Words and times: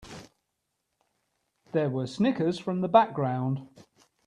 There 1.73 1.91
were 1.91 2.07
snickers 2.07 2.57
from 2.57 2.81
the 2.81 2.87
background. 2.87 3.69